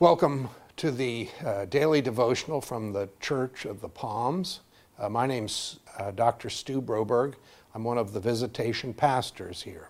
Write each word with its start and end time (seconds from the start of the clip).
Welcome 0.00 0.50
to 0.76 0.92
the 0.92 1.28
uh, 1.44 1.64
daily 1.64 2.00
devotional 2.00 2.60
from 2.60 2.92
the 2.92 3.08
Church 3.18 3.64
of 3.64 3.80
the 3.80 3.88
Palms. 3.88 4.60
Uh, 4.96 5.08
my 5.08 5.26
name's 5.26 5.80
uh, 5.98 6.12
Dr. 6.12 6.50
Stu 6.50 6.80
Broberg. 6.80 7.34
I'm 7.74 7.82
one 7.82 7.98
of 7.98 8.12
the 8.12 8.20
visitation 8.20 8.94
pastors 8.94 9.62
here. 9.62 9.88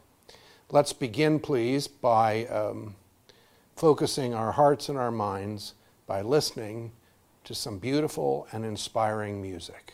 Let's 0.71 0.95
begin, 0.95 1.39
please, 1.39 1.89
by 1.89 2.47
um, 2.47 2.95
focusing 3.77 4.33
our 4.33 4.53
hearts 4.53 4.89
and 4.89 4.97
our 4.97 5.11
minds 5.11 5.75
by 6.07 6.23
listening 6.23 6.93
to 7.45 7.55
some 7.55 7.79
beautiful 7.79 8.49
and 8.51 8.65
inspiring 8.65 9.43
music. 9.43 9.93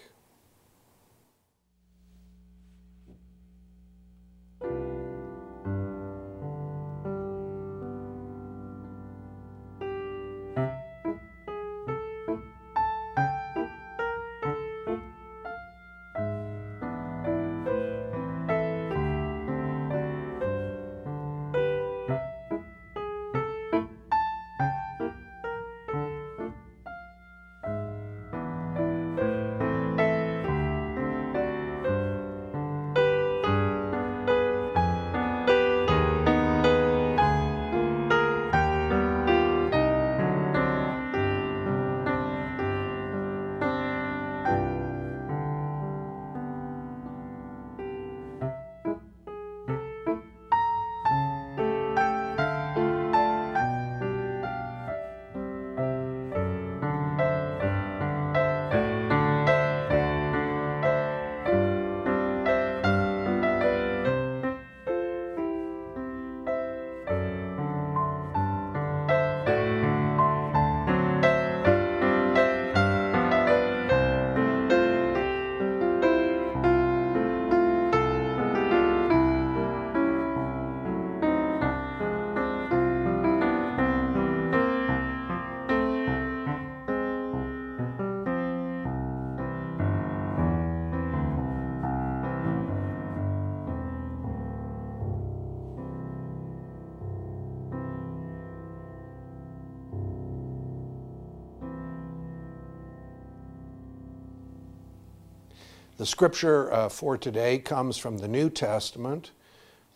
The 105.96 106.06
scripture 106.06 106.72
uh, 106.72 106.88
for 106.88 107.16
today 107.16 107.58
comes 107.58 107.96
from 107.96 108.18
the 108.18 108.26
New 108.26 108.50
Testament, 108.50 109.30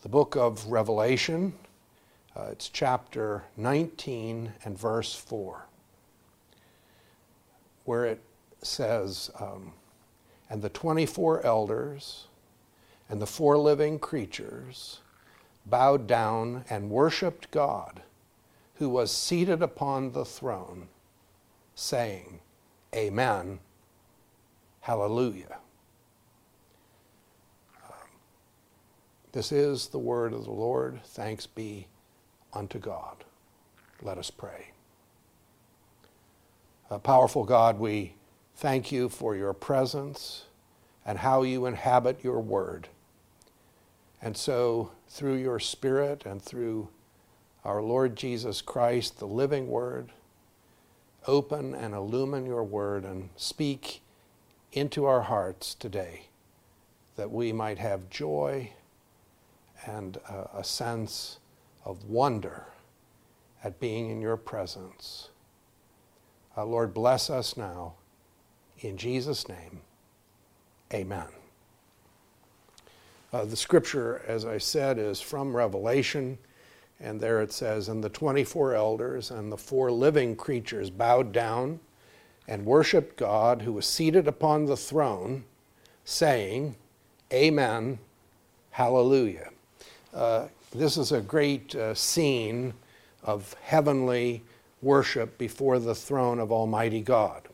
the 0.01 0.07
book 0.07 0.37
of 0.37 0.65
Revelation. 0.67 1.53
Uh, 2.33 2.47
it's 2.51 2.69
chapter 2.69 3.43
19 3.57 4.53
and 4.63 4.79
verse 4.79 5.13
4, 5.13 5.65
where 7.83 8.05
it 8.05 8.21
says, 8.61 9.29
um, 9.41 9.73
And 10.49 10.61
the 10.61 10.69
24 10.69 11.45
elders 11.45 12.27
and 13.09 13.21
the 13.21 13.27
four 13.27 13.57
living 13.57 13.99
creatures 13.99 15.01
bowed 15.65 16.07
down 16.07 16.63
and 16.69 16.89
worshiped 16.89 17.51
God, 17.51 18.03
who 18.75 18.87
was 18.87 19.11
seated 19.11 19.61
upon 19.61 20.13
the 20.13 20.23
throne, 20.23 20.87
saying, 21.75 22.39
Amen, 22.95 23.59
Hallelujah. 24.79 25.57
This 29.31 29.51
is 29.51 29.87
the 29.87 29.99
word 29.99 30.33
of 30.33 30.45
the 30.45 30.51
Lord. 30.51 31.01
Thanks 31.03 31.45
be 31.45 31.87
unto 32.51 32.79
God. 32.79 33.23
Let 34.01 34.17
us 34.17 34.31
pray. 34.31 34.71
Uh, 36.89 36.97
powerful 36.97 37.43
God, 37.43 37.77
we 37.77 38.15
thank 38.55 38.91
you 38.91 39.07
for 39.07 39.35
your 39.35 39.53
presence 39.53 40.45
and 41.05 41.19
how 41.19 41.43
you 41.43 41.67
inhabit 41.67 42.23
your 42.23 42.39
word. 42.39 42.87
And 44.19 44.35
so, 44.35 44.91
through 45.07 45.35
your 45.35 45.59
Spirit 45.59 46.25
and 46.25 46.41
through 46.41 46.89
our 47.63 47.83
Lord 47.83 48.15
Jesus 48.15 48.63
Christ, 48.63 49.19
the 49.19 49.27
living 49.27 49.67
word, 49.67 50.09
open 51.27 51.75
and 51.75 51.93
illumine 51.93 52.47
your 52.47 52.63
word 52.63 53.05
and 53.05 53.29
speak 53.35 54.01
into 54.71 55.05
our 55.05 55.21
hearts 55.21 55.75
today 55.75 56.29
that 57.15 57.29
we 57.29 57.53
might 57.53 57.77
have 57.77 58.09
joy 58.09 58.71
and 59.85 60.17
a, 60.29 60.59
a 60.59 60.63
sense 60.63 61.39
of 61.85 62.05
wonder 62.05 62.65
at 63.63 63.79
being 63.79 64.09
in 64.09 64.21
your 64.21 64.37
presence. 64.37 65.29
Uh, 66.55 66.65
Lord, 66.65 66.93
bless 66.93 67.29
us 67.29 67.57
now. 67.57 67.93
In 68.79 68.97
Jesus' 68.97 69.47
name, 69.47 69.81
amen. 70.93 71.27
Uh, 73.31 73.45
the 73.45 73.55
scripture, 73.55 74.21
as 74.27 74.45
I 74.45 74.57
said, 74.57 74.97
is 74.97 75.21
from 75.21 75.55
Revelation, 75.55 76.37
and 76.99 77.19
there 77.19 77.41
it 77.41 77.51
says, 77.51 77.89
And 77.89 78.03
the 78.03 78.09
24 78.09 78.73
elders 78.73 79.31
and 79.31 79.51
the 79.51 79.57
four 79.57 79.91
living 79.91 80.35
creatures 80.35 80.89
bowed 80.89 81.31
down 81.31 81.79
and 82.47 82.65
worshiped 82.65 83.17
God 83.17 83.61
who 83.61 83.73
was 83.73 83.85
seated 83.85 84.27
upon 84.27 84.65
the 84.65 84.77
throne, 84.77 85.43
saying, 86.03 86.75
Amen, 87.31 87.99
Hallelujah. 88.79 89.49
Uh, 90.13 90.47
this 90.71 90.97
is 90.97 91.11
a 91.11 91.21
great 91.21 91.75
uh, 91.75 91.93
scene 91.93 92.73
of 93.23 93.55
heavenly 93.61 94.43
worship 94.81 95.37
before 95.37 95.77
the 95.77 95.93
throne 95.93 96.39
of 96.39 96.51
Almighty 96.51 97.01
God. 97.01 97.47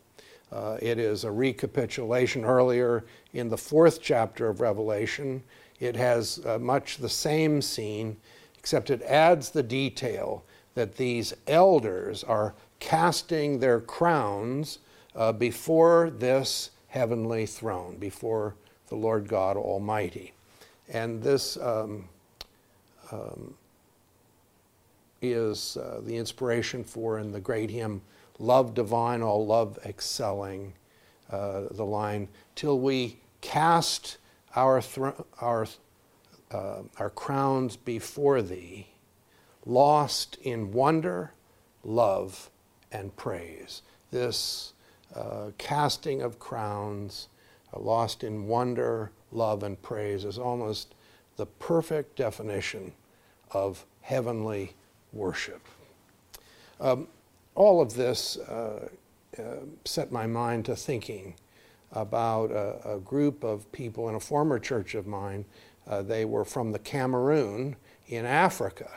Uh, 0.52 0.78
it 0.82 0.98
is 0.98 1.24
a 1.24 1.32
recapitulation 1.32 2.46
earlier 2.46 3.04
in 3.34 3.50
the 3.50 3.58
fourth 3.58 4.02
chapter 4.02 4.48
of 4.48 4.62
Revelation. 4.62 5.44
It 5.80 5.96
has 5.98 6.40
uh, 6.46 6.58
much 6.60 6.98
the 6.98 7.10
same 7.10 7.62
scene, 7.62 8.16
except 8.58 8.90
it 8.90 9.02
adds 9.02 9.50
the 9.50 9.64
detail 9.64 10.46
that 10.76 10.96
these 10.96 11.34
elders 11.48 12.24
are 12.24 12.54
casting 12.80 13.60
their 13.60 13.82
crowns 13.82 14.80
uh, 15.16 15.34
before 15.34 16.10
this 16.10 16.72
heavenly 16.88 17.46
throne, 17.46 17.98
before 17.98 18.56
the 18.88 18.96
Lord 18.96 19.28
God 19.28 19.58
Almighty. 19.58 20.34
And 20.88 21.22
this 21.22 21.58
um, 21.58 22.08
um, 23.12 23.56
is 25.22 25.78
uh, 25.78 26.02
the 26.04 26.18
inspiration 26.18 26.84
for 26.84 27.20
in 27.20 27.32
the 27.32 27.40
great 27.40 27.70
hymn, 27.70 28.02
Love 28.40 28.74
Divine, 28.74 29.22
All 29.22 29.46
Love 29.46 29.80
Excelling, 29.86 30.74
uh, 31.32 31.64
the 31.72 31.86
line, 31.86 32.28
till 32.56 32.80
we 32.80 33.20
cast 33.42 34.18
our, 34.56 34.82
our, 35.40 35.68
uh, 36.52 36.82
our 36.98 37.10
crowns 37.10 37.76
before 37.76 38.42
thee, 38.42 38.88
lost 39.66 40.38
in 40.44 40.72
wonder, 40.72 41.32
love, 41.84 42.50
and 42.92 43.16
praise. 43.16 43.82
This 44.12 44.74
uh, 45.16 45.52
casting 45.58 46.22
of 46.22 46.40
crowns, 46.40 47.30
uh, 47.74 47.80
lost 47.80 48.24
in 48.24 48.48
wonder, 48.48 49.12
love, 49.32 49.64
and 49.64 49.82
praise, 49.82 50.26
is 50.26 50.38
almost 50.38 50.94
the 51.38 51.46
perfect 51.46 52.16
definition 52.16 52.94
of 53.52 53.86
heavenly 54.02 54.74
worship. 55.14 55.62
Um, 56.80 57.08
all 57.56 57.82
of 57.82 57.94
this 57.94 58.38
uh, 58.38 58.90
uh, 59.38 59.42
set 59.86 60.12
my 60.12 60.28
mind 60.28 60.66
to 60.66 60.76
thinking 60.76 61.36
about 61.92 62.52
a, 62.52 62.96
a, 62.96 63.00
group 63.00 63.44
of 63.44 63.72
people 63.72 64.10
in 64.10 64.16
a 64.16 64.20
former 64.20 64.60
church 64.60 64.96
of 64.96 65.08
mine. 65.08 65.46
Uh, 65.88 66.02
they 66.02 66.26
were 66.26 66.44
from 66.44 66.72
the 66.72 66.80
Cameroon 66.80 67.76
in 68.08 68.26
Africa. 68.26 68.90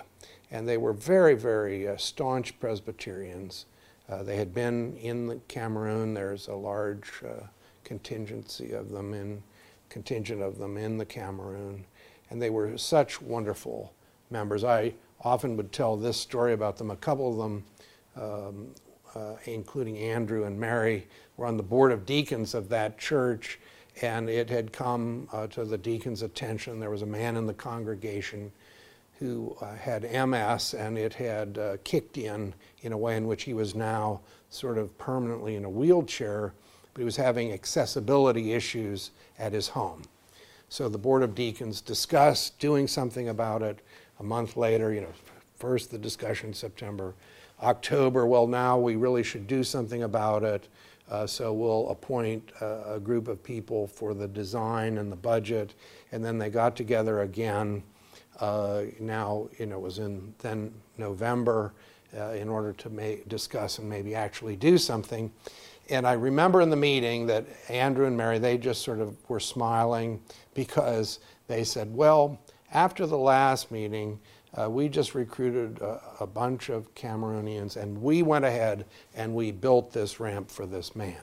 And 0.51 0.67
they 0.67 0.77
were 0.77 0.93
very, 0.93 1.35
very 1.35 1.87
uh, 1.87 1.97
staunch 1.97 2.59
Presbyterians. 2.59 3.67
Uh, 4.09 4.23
they 4.23 4.37
had 4.37 4.55
been 4.55 4.97
in 4.97 5.27
the 5.27 5.37
Cameroon. 5.49 6.15
There's 6.15 6.49
a 6.49 6.55
large 6.55 7.23
uh, 7.25 7.47
contingency 7.85 8.73
of 8.73 8.91
them 8.91 9.15
in 9.15 9.43
contingent 9.89 10.43
of 10.43 10.59
them 10.59 10.77
in 10.77 10.99
the 10.99 11.05
Cameroon, 11.05 11.85
and 12.31 12.41
they 12.41 12.51
were 12.51 12.77
such 12.77 13.21
wonderful 13.23 13.93
members. 14.31 14.65
I 14.65 14.95
often 15.21 15.57
would 15.57 15.73
tell 15.73 15.97
this 15.97 16.17
story 16.17 16.53
about 16.53 16.77
them. 16.77 16.91
A 16.91 16.97
couple 16.97 17.33
of 17.33 17.39
them, 17.39 17.65
um, 18.17 18.75
uh, 19.15 19.37
including 19.45 19.99
Andrew 19.99 20.45
and 20.45 20.59
Mary, 20.59 21.07
were 21.37 21.47
on 21.47 21.57
the 21.57 21.63
board 21.63 21.93
of 21.93 22.07
deacons 22.07 22.55
of 22.55 22.69
that 22.69 22.99
church, 22.99 23.59
and 24.03 24.29
it 24.29 24.49
had 24.51 24.73
come 24.73 25.29
uh, 25.33 25.47
to 25.49 25.65
the 25.65 25.79
deacon's 25.79 26.23
attention. 26.23 26.79
There 26.79 26.91
was 26.91 27.03
a 27.03 27.07
man 27.07 27.37
in 27.37 27.47
the 27.47 27.55
congregation 27.55 28.53
who 29.19 29.57
uh, 29.61 29.75
had 29.75 30.03
MS, 30.03 30.75
and 30.75 30.97
it 30.97 31.15
had 31.15 31.59
uh, 31.59 31.77
kicked 31.83 32.19
in 32.19 32.55
in 32.83 32.93
a 32.93 32.99
way 32.99 33.17
in 33.17 33.27
which 33.27 33.43
he 33.43 33.55
was 33.55 33.75
now 33.75 34.21
sort 34.51 34.79
of 34.79 34.97
permanently 34.99 35.57
in 35.57 35.65
a 35.65 35.71
wheelchair, 35.71 36.55
but 36.95 37.01
he 37.01 37.05
was 37.05 37.17
having 37.17 37.53
accessibility 37.53 38.53
issues 38.53 39.11
at 39.39 39.53
his 39.53 39.69
home. 39.69 40.03
So 40.69 40.89
the 40.89 40.99
Board 40.99 41.23
of 41.23 41.35
Deacons 41.35 41.81
discussed 41.81 42.59
doing 42.59 42.87
something 42.87 43.29
about 43.29 43.63
it. 43.63 43.81
A 44.21 44.23
month 44.23 44.57
later, 44.57 44.93
you 44.93 45.01
know, 45.01 45.13
first 45.57 45.91
the 45.91 45.99
discussion 45.99 46.49
in 46.49 46.55
September, 46.55 47.15
October, 47.63 48.27
well, 48.27 48.47
now 48.47 48.79
we 48.79 48.97
really 48.97 49.23
should 49.23 49.47
do 49.47 49.65
something 49.65 50.03
about 50.03 50.43
it. 50.45 50.69
Uh, 51.11 51.27
so 51.27 51.53
we'll 51.53 51.89
appoint 51.89 52.53
a, 52.61 52.95
a 52.95 53.01
group 53.01 53.29
of 53.29 53.43
people 53.43 53.87
for 53.87 54.15
the 54.15 54.29
design 54.29 54.99
and 54.99 55.11
the 55.11 55.17
budget. 55.17 55.75
And 56.13 56.25
then 56.25 56.39
they 56.39 56.51
got 56.51 56.77
together 56.77 57.23
again. 57.23 57.83
Uh, 58.39 58.83
now, 59.01 59.49
you 59.59 59.67
know, 59.67 59.77
it 59.77 59.83
was 59.83 59.99
in 59.99 60.35
then 60.39 60.73
November 60.97 61.73
uh, 62.17 62.31
in 62.31 62.49
order 62.49 62.73
to 62.75 62.91
may, 62.91 63.23
discuss 63.29 63.79
and 63.79 63.89
maybe 63.89 64.15
actually 64.15 64.57
do 64.57 64.79
something. 64.79 65.33
And 65.91 66.07
I 66.07 66.13
remember 66.13 66.61
in 66.61 66.71
the 66.71 66.77
meeting 66.77 67.27
that 67.29 67.47
Andrew 67.69 68.07
and 68.07 68.17
Mary, 68.17 68.39
they 68.39 68.59
just 68.59 68.83
sort 68.83 69.01
of 69.01 69.17
were 69.29 69.41
smiling 69.41 70.21
because 70.55 71.21
they 71.47 71.65
said, 71.65 71.95
well, 71.95 72.39
after 72.73 73.07
the 73.07 73.19
last 73.19 73.71
meeting, 73.71 74.19
uh, 74.55 74.69
we 74.69 74.89
just 74.89 75.15
recruited 75.15 75.81
a, 75.81 76.01
a, 76.21 76.27
bunch 76.27 76.71
of 76.71 76.95
Cameroonians 76.95 77.77
and 77.77 78.01
we 78.03 78.23
went 78.23 78.45
ahead 78.45 78.87
and 79.15 79.35
we 79.35 79.53
built 79.53 79.93
this 79.93 80.19
ramp 80.19 80.51
for 80.51 80.65
this 80.67 80.97
man. 80.97 81.21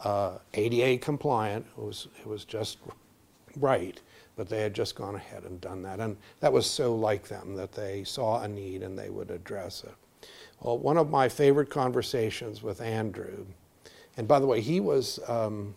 Uh, 0.00 0.38
ADA 0.54 0.98
compliant, 0.98 1.64
it 1.76 1.82
was, 1.82 2.08
it 2.20 2.26
was 2.26 2.44
just 2.44 2.78
right, 3.56 4.00
but 4.36 4.48
they 4.48 4.60
had 4.60 4.74
just 4.74 4.94
gone 4.94 5.14
ahead 5.14 5.44
and 5.44 5.60
done 5.60 5.82
that. 5.82 5.98
And 6.00 6.16
that 6.40 6.52
was 6.52 6.66
so 6.66 6.94
like 6.94 7.28
them 7.28 7.56
that 7.56 7.72
they 7.72 8.04
saw 8.04 8.42
a 8.42 8.48
need 8.48 8.82
and 8.82 8.98
they 8.98 9.08
would 9.08 9.30
address 9.30 9.84
it. 9.84 10.28
Well, 10.60 10.78
one 10.78 10.98
of 10.98 11.10
my 11.10 11.28
favorite 11.28 11.70
conversations 11.70 12.62
with 12.62 12.80
Andrew 12.80 13.46
and 14.16 14.28
by 14.28 14.38
the 14.38 14.46
way, 14.46 14.60
he 14.60 14.80
was 14.80 15.18
um, 15.28 15.74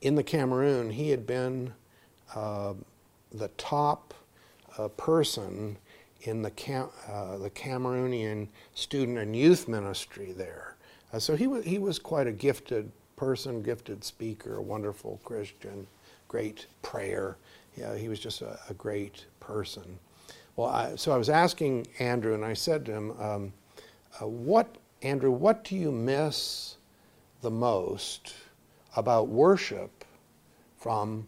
in 0.00 0.14
the 0.16 0.22
Cameroon, 0.22 0.90
he 0.90 1.10
had 1.10 1.26
been 1.26 1.72
uh, 2.34 2.74
the 3.32 3.48
top 3.56 4.14
uh, 4.78 4.88
person 4.88 5.76
in 6.22 6.42
the, 6.42 6.50
Cam- 6.52 6.90
uh, 7.08 7.38
the 7.38 7.50
Cameroonian 7.50 8.48
student 8.74 9.18
and 9.18 9.36
youth 9.36 9.68
ministry 9.68 10.32
there. 10.32 10.76
Uh, 11.12 11.18
so 11.18 11.36
he 11.36 11.46
was, 11.46 11.64
he 11.64 11.78
was 11.78 11.98
quite 11.98 12.26
a 12.26 12.32
gifted 12.32 12.90
person, 13.16 13.62
gifted 13.62 14.04
speaker, 14.04 14.56
a 14.56 14.62
wonderful 14.62 15.20
Christian, 15.24 15.86
great 16.28 16.66
prayer. 16.82 17.36
Yeah, 17.76 17.96
he 17.96 18.08
was 18.08 18.18
just 18.18 18.42
a, 18.42 18.58
a 18.68 18.74
great 18.74 19.26
person. 19.40 19.98
Well, 20.56 20.68
I, 20.68 20.96
so 20.96 21.12
I 21.12 21.16
was 21.16 21.28
asking 21.28 21.86
Andrew, 21.98 22.34
and 22.34 22.44
I 22.44 22.54
said 22.54 22.86
to 22.86 22.92
him, 22.92 23.20
um, 23.20 23.52
uh, 24.20 24.26
what 24.26 24.76
Andrew, 25.02 25.30
what 25.30 25.64
do 25.64 25.76
you 25.76 25.92
miss 25.92 26.76
the 27.42 27.50
most 27.50 28.34
about 28.96 29.28
worship 29.28 30.04
from 30.78 31.26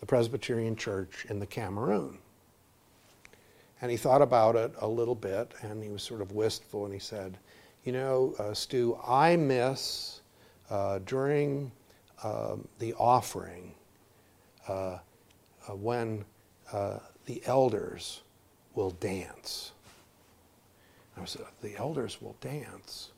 the 0.00 0.06
Presbyterian 0.06 0.76
Church 0.76 1.26
in 1.28 1.38
the 1.38 1.46
Cameroon? 1.46 2.18
And 3.82 3.90
he 3.90 3.96
thought 3.96 4.22
about 4.22 4.56
it 4.56 4.72
a 4.80 4.88
little 4.88 5.14
bit 5.14 5.52
and 5.62 5.82
he 5.82 5.90
was 5.90 6.02
sort 6.02 6.20
of 6.20 6.32
wistful 6.32 6.84
and 6.84 6.92
he 6.92 7.00
said, 7.00 7.38
You 7.84 7.92
know, 7.92 8.34
uh, 8.38 8.52
Stu, 8.52 8.98
I 9.06 9.36
miss 9.36 10.20
uh, 10.68 10.98
during 11.06 11.72
uh, 12.22 12.56
the 12.78 12.94
offering 12.94 13.74
uh, 14.68 14.98
uh, 15.68 15.74
when 15.74 16.24
uh, 16.72 16.98
the 17.26 17.42
elders 17.46 18.22
will 18.74 18.90
dance. 18.90 19.72
I 21.20 21.24
said, 21.26 21.42
the 21.62 21.76
elders 21.76 22.20
will 22.20 22.36
dance. 22.40 23.10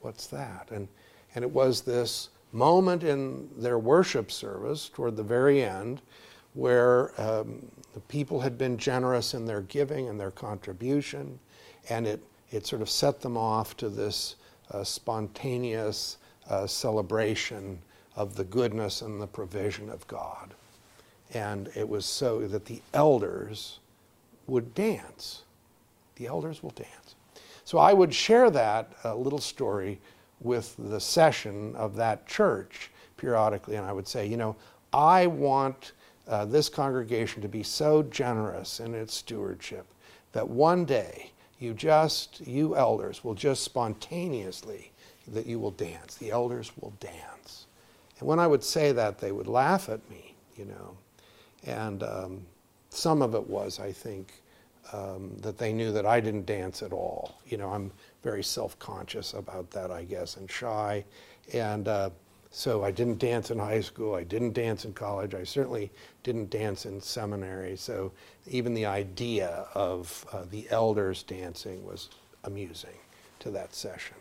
What's 0.00 0.26
that? 0.28 0.68
And, 0.70 0.88
and 1.34 1.42
it 1.42 1.50
was 1.50 1.82
this 1.82 2.28
moment 2.56 3.04
in 3.04 3.48
their 3.56 3.78
worship 3.78 4.32
service 4.32 4.88
toward 4.88 5.16
the 5.16 5.22
very 5.22 5.62
end 5.62 6.00
where 6.54 7.12
um, 7.20 7.70
the 7.92 8.00
people 8.00 8.40
had 8.40 8.56
been 8.56 8.78
generous 8.78 9.34
in 9.34 9.44
their 9.44 9.60
giving 9.62 10.08
and 10.08 10.18
their 10.18 10.30
contribution, 10.30 11.38
and 11.90 12.06
it, 12.06 12.22
it 12.50 12.66
sort 12.66 12.80
of 12.80 12.88
set 12.88 13.20
them 13.20 13.36
off 13.36 13.76
to 13.76 13.90
this 13.90 14.36
uh, 14.70 14.82
spontaneous 14.82 16.16
uh, 16.48 16.66
celebration 16.66 17.78
of 18.16 18.34
the 18.36 18.44
goodness 18.44 19.02
and 19.02 19.20
the 19.20 19.26
provision 19.26 19.90
of 19.90 20.06
God. 20.06 20.54
And 21.34 21.70
it 21.74 21.86
was 21.86 22.06
so 22.06 22.46
that 22.48 22.64
the 22.64 22.80
elders 22.94 23.80
would 24.46 24.74
dance. 24.74 25.42
The 26.16 26.26
elders 26.26 26.62
will 26.62 26.70
dance. 26.70 27.16
So 27.64 27.76
I 27.76 27.92
would 27.92 28.14
share 28.14 28.48
that 28.50 28.92
uh, 29.04 29.14
little 29.14 29.40
story 29.40 30.00
with 30.40 30.74
the 30.78 31.00
session 31.00 31.74
of 31.76 31.96
that 31.96 32.26
church 32.26 32.90
periodically, 33.16 33.76
and 33.76 33.86
I 33.86 33.92
would 33.92 34.06
say, 34.06 34.26
you 34.26 34.36
know, 34.36 34.56
I 34.92 35.26
want 35.26 35.92
uh, 36.28 36.44
this 36.44 36.68
congregation 36.68 37.42
to 37.42 37.48
be 37.48 37.62
so 37.62 38.02
generous 38.02 38.80
in 38.80 38.94
its 38.94 39.14
stewardship 39.14 39.86
that 40.32 40.48
one 40.48 40.84
day 40.84 41.30
you 41.58 41.72
just, 41.72 42.46
you 42.46 42.76
elders, 42.76 43.24
will 43.24 43.34
just 43.34 43.62
spontaneously, 43.62 44.92
that 45.28 45.46
you 45.46 45.58
will 45.58 45.70
dance. 45.70 46.16
The 46.16 46.30
elders 46.30 46.72
will 46.80 46.92
dance. 47.00 47.66
And 48.18 48.28
when 48.28 48.38
I 48.38 48.46
would 48.46 48.62
say 48.62 48.92
that, 48.92 49.18
they 49.18 49.32
would 49.32 49.48
laugh 49.48 49.88
at 49.88 50.08
me, 50.10 50.34
you 50.56 50.66
know. 50.66 50.96
And 51.64 52.02
um, 52.02 52.46
some 52.90 53.22
of 53.22 53.34
it 53.34 53.48
was, 53.48 53.80
I 53.80 53.92
think, 53.92 54.32
um, 54.92 55.36
that 55.40 55.58
they 55.58 55.72
knew 55.72 55.92
that 55.92 56.06
I 56.06 56.20
didn't 56.20 56.46
dance 56.46 56.82
at 56.82 56.92
all. 56.92 57.40
You 57.46 57.58
know, 57.58 57.70
I'm 57.70 57.90
very 58.26 58.42
self-conscious 58.42 59.34
about 59.34 59.70
that, 59.70 59.92
I 59.92 60.02
guess, 60.02 60.36
and 60.36 60.50
shy. 60.50 61.04
And 61.52 61.86
uh, 61.86 62.10
so 62.50 62.82
I 62.82 62.90
didn't 62.90 63.20
dance 63.20 63.52
in 63.52 63.58
high 63.60 63.80
school. 63.80 64.16
I 64.16 64.24
didn't 64.24 64.52
dance 64.52 64.84
in 64.84 64.92
college. 64.94 65.32
I 65.32 65.44
certainly 65.44 65.92
didn't 66.24 66.50
dance 66.50 66.86
in 66.86 67.00
seminary. 67.00 67.76
So 67.76 68.10
even 68.48 68.74
the 68.74 68.84
idea 68.84 69.66
of 69.74 70.26
uh, 70.32 70.42
the 70.50 70.66
elders 70.70 71.22
dancing 71.22 71.86
was 71.86 72.10
amusing 72.42 72.98
to 73.38 73.50
that 73.52 73.72
session. 73.76 74.16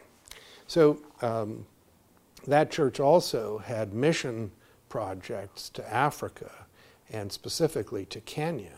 So 0.67 0.99
um, 1.23 1.65
that 2.45 2.69
church 2.69 2.99
also 2.99 3.57
had 3.57 3.91
mission 3.91 4.51
projects 4.87 5.69
to 5.69 5.93
Africa 5.93 6.51
and 7.11 7.31
specifically 7.31 8.05
to 8.05 8.21
Kenya. 8.21 8.77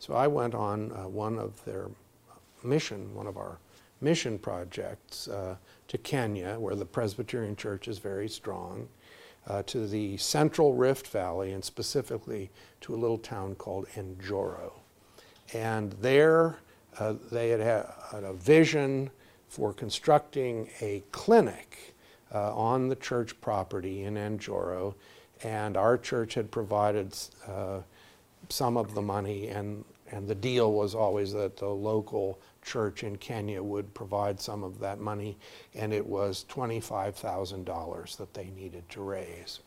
So 0.00 0.14
I 0.14 0.26
went 0.26 0.52
on 0.52 0.90
uh, 0.90 1.06
one 1.06 1.38
of 1.38 1.64
their 1.64 1.86
mission, 2.64 3.14
one 3.14 3.28
of 3.28 3.36
our 3.36 3.58
mission 4.04 4.38
projects 4.38 5.26
uh, 5.28 5.56
to 5.88 5.98
Kenya, 5.98 6.58
where 6.58 6.76
the 6.76 6.84
Presbyterian 6.84 7.56
Church 7.56 7.88
is 7.88 7.98
very 7.98 8.28
strong, 8.28 8.88
uh, 9.46 9.62
to 9.64 9.86
the 9.86 10.16
central 10.18 10.74
Rift 10.74 11.06
Valley, 11.08 11.52
and 11.52 11.64
specifically 11.64 12.50
to 12.82 12.94
a 12.94 12.96
little 12.96 13.18
town 13.18 13.54
called 13.54 13.88
Njoro. 13.96 14.72
And 15.52 15.92
there 15.94 16.58
uh, 16.98 17.14
they 17.32 17.48
had 17.50 17.60
had 17.60 18.24
a 18.24 18.32
vision 18.32 19.10
for 19.48 19.72
constructing 19.72 20.68
a 20.80 21.02
clinic 21.12 21.94
uh, 22.32 22.54
on 22.54 22.88
the 22.88 22.96
church 22.96 23.40
property 23.40 24.02
in 24.02 24.14
Njoro, 24.14 24.94
and 25.42 25.76
our 25.76 25.98
church 25.98 26.34
had 26.34 26.50
provided 26.50 27.16
uh, 27.46 27.80
some 28.48 28.76
of 28.76 28.94
the 28.94 29.02
money 29.02 29.48
and 29.48 29.84
and 30.14 30.28
the 30.28 30.34
deal 30.34 30.72
was 30.72 30.94
always 30.94 31.32
that 31.32 31.56
the 31.56 31.68
local 31.68 32.38
church 32.62 33.02
in 33.02 33.16
Kenya 33.16 33.60
would 33.60 33.92
provide 33.94 34.40
some 34.40 34.62
of 34.62 34.78
that 34.78 35.00
money, 35.00 35.36
and 35.74 35.92
it 35.92 36.06
was 36.06 36.46
$25,000 36.48 38.16
that 38.16 38.32
they 38.32 38.50
needed 38.56 38.88
to 38.90 39.02
raise. 39.02 39.58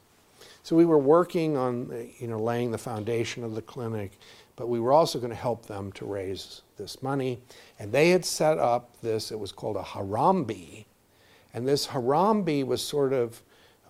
So 0.63 0.77
we 0.77 0.85
were 0.85 0.97
working 0.97 1.57
on, 1.57 2.09
you 2.17 2.27
know, 2.27 2.39
laying 2.39 2.71
the 2.71 2.77
foundation 2.77 3.43
of 3.43 3.55
the 3.55 3.61
clinic, 3.61 4.17
but 4.55 4.69
we 4.69 4.79
were 4.79 4.93
also 4.93 5.19
going 5.19 5.31
to 5.31 5.35
help 5.35 5.65
them 5.65 5.91
to 5.93 6.05
raise 6.05 6.61
this 6.77 7.03
money. 7.03 7.39
And 7.77 7.91
they 7.91 8.11
had 8.11 8.23
set 8.23 8.57
up 8.57 9.01
this, 9.01 9.31
it 9.31 9.39
was 9.39 9.51
called 9.51 9.75
a 9.75 9.83
Harambee. 9.83 10.85
And 11.53 11.67
this 11.67 11.87
Harambee 11.87 12.65
was 12.65 12.81
sort 12.81 13.11
of, 13.11 13.41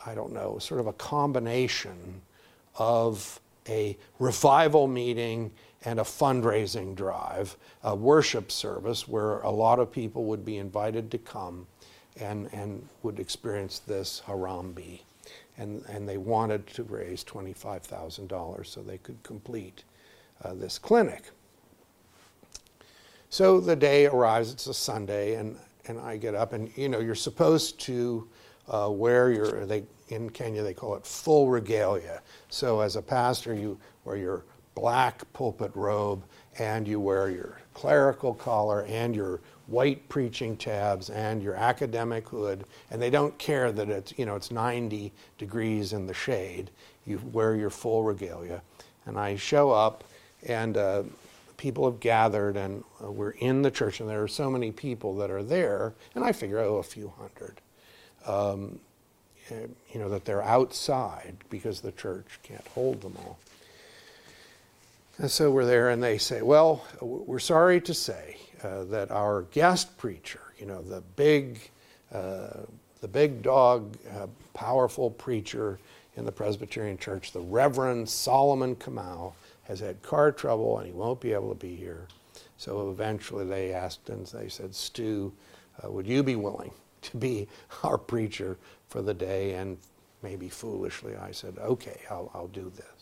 I 0.03 0.15
don't 0.15 0.33
know, 0.33 0.57
sort 0.57 0.79
of 0.79 0.87
a 0.87 0.93
combination 0.93 2.21
of 2.79 3.39
a 3.69 3.97
revival 4.19 4.87
meeting 4.87 5.51
and 5.85 5.99
a 5.99 6.03
fundraising 6.03 6.95
drive, 6.95 7.55
a 7.83 7.95
worship 7.95 8.51
service 8.51 9.07
where 9.07 9.39
a 9.39 9.51
lot 9.51 9.79
of 9.79 9.91
people 9.91 10.25
would 10.25 10.43
be 10.43 10.57
invited 10.57 11.11
to 11.11 11.17
come 11.17 11.67
and, 12.19 12.49
and 12.51 12.87
would 13.03 13.19
experience 13.19 13.79
this 13.79 14.21
Harambee. 14.25 15.01
And, 15.57 15.83
and 15.89 16.07
they 16.07 16.17
wanted 16.17 16.67
to 16.67 16.83
raise 16.83 17.23
$25,000 17.23 18.65
so 18.65 18.81
they 18.81 18.97
could 18.97 19.21
complete 19.23 19.83
uh, 20.43 20.53
this 20.53 20.77
clinic. 20.77 21.31
So 23.29 23.59
the 23.59 23.75
day 23.75 24.05
arrives, 24.05 24.51
it's 24.51 24.67
a 24.67 24.73
Sunday, 24.73 25.35
and, 25.35 25.57
and 25.87 25.99
I 25.99 26.17
get 26.17 26.35
up, 26.35 26.53
and 26.53 26.71
you 26.77 26.89
know, 26.89 26.99
you're 26.99 27.15
supposed 27.15 27.79
to 27.81 28.27
uh, 28.69 28.89
wear 28.91 29.31
your, 29.31 29.65
they, 29.65 29.83
in 30.09 30.29
Kenya 30.29 30.63
they 30.63 30.73
call 30.73 30.95
it 30.95 31.05
full 31.05 31.49
regalia. 31.49 32.21
So 32.49 32.79
as 32.81 32.95
a 32.95 33.01
pastor, 33.01 33.53
you 33.53 33.77
wear 34.05 34.15
your 34.15 34.43
black 34.77 35.23
pulpit 35.33 35.71
robe, 35.73 36.23
and 36.59 36.87
you 36.87 36.99
wear 36.99 37.31
your 37.31 37.57
clerical 37.73 38.35
collar 38.35 38.83
and 38.83 39.15
your 39.15 39.39
white 39.65 40.07
preaching 40.07 40.55
tabs 40.55 41.09
and 41.09 41.41
your 41.41 41.55
academic 41.55 42.29
hood, 42.29 42.63
and 42.91 43.01
they 43.01 43.09
don't 43.09 43.35
care 43.39 43.71
that 43.71 43.89
it's 43.89 44.13
you 44.19 44.25
know 44.25 44.35
it's 44.35 44.51
90 44.51 45.11
degrees 45.39 45.93
in 45.93 46.05
the 46.05 46.13
shade. 46.13 46.69
You 47.07 47.19
wear 47.33 47.55
your 47.55 47.71
full 47.71 48.03
regalia, 48.03 48.61
and 49.07 49.17
I 49.17 49.35
show 49.35 49.71
up, 49.71 50.03
and 50.45 50.77
uh, 50.77 51.03
people 51.57 51.89
have 51.89 51.99
gathered, 51.99 52.55
and 52.55 52.83
uh, 53.03 53.11
we're 53.11 53.31
in 53.31 53.63
the 53.63 53.71
church, 53.71 53.99
and 53.99 54.07
there 54.07 54.21
are 54.21 54.27
so 54.27 54.51
many 54.51 54.71
people 54.71 55.15
that 55.15 55.31
are 55.31 55.43
there, 55.43 55.95
and 56.13 56.23
I 56.23 56.33
figure 56.33 56.59
oh 56.59 56.75
a 56.75 56.83
few 56.83 57.11
hundred. 57.17 57.61
Um, 58.27 58.79
eh, 59.49 59.65
you 59.91 59.99
know 59.99 60.09
that 60.09 60.25
they're 60.25 60.43
outside 60.43 61.37
because 61.49 61.81
the 61.81 61.93
church 61.93 62.39
can't 62.43 62.67
hold 62.67 63.01
them 63.01 63.17
all. 63.25 63.39
And 65.19 65.31
so 65.31 65.49
we're 65.49 65.65
there, 65.65 65.89
and 65.89 66.01
they 66.01 66.19
say, 66.19 66.43
Well, 66.43 66.85
we're 67.01 67.39
sorry 67.39 67.81
to 67.81 67.93
say 67.93 68.37
uh, 68.63 68.83
that 68.85 69.09
our 69.09 69.43
guest 69.51 69.97
preacher, 69.97 70.41
you 70.59 70.67
know, 70.67 70.81
the 70.81 71.01
big, 71.15 71.59
uh, 72.13 72.61
the 73.01 73.07
big 73.07 73.41
dog, 73.41 73.97
uh, 74.15 74.27
powerful 74.53 75.09
preacher 75.09 75.79
in 76.17 76.25
the 76.25 76.31
Presbyterian 76.31 76.97
Church, 76.97 77.31
the 77.31 77.39
Reverend 77.39 78.07
Solomon 78.07 78.75
Kamau, 78.75 79.33
has 79.63 79.79
had 79.79 80.01
car 80.01 80.31
trouble 80.31 80.77
and 80.77 80.87
he 80.87 80.93
won't 80.93 81.19
be 81.19 81.33
able 81.33 81.49
to 81.49 81.55
be 81.55 81.75
here. 81.75 82.07
So 82.57 82.89
eventually 82.89 83.45
they 83.45 83.73
asked 83.73 84.09
and 84.09 84.25
they 84.27 84.49
said, 84.49 84.73
Stu, 84.73 85.31
uh, 85.83 85.91
would 85.91 86.07
you 86.07 86.23
be 86.23 86.35
willing 86.35 86.71
to 87.03 87.17
be 87.17 87.47
our 87.83 87.97
preacher 87.97 88.57
for 88.87 89.01
the 89.01 89.13
day? 89.13 89.53
And 89.53 89.77
maybe 90.23 90.49
foolishly 90.49 91.15
I 91.15 91.31
said, 91.31 91.57
Okay, 91.59 92.01
I'll, 92.09 92.31
I'll 92.33 92.47
do 92.47 92.71
this. 92.75 92.96